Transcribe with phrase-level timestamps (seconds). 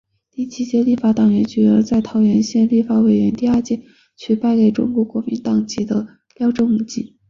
[0.31, 3.83] 第七届立法委员选举在桃园县立法委员第二选举
[4.17, 7.13] 区败给中国国民党籍的廖正井。